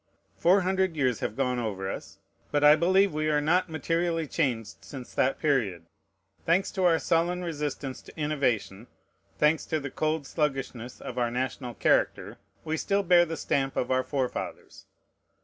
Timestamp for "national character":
11.29-12.39